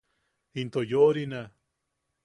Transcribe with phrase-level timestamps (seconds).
[0.61, 1.41] Into yo’orina.